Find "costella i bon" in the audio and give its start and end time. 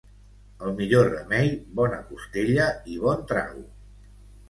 2.09-3.25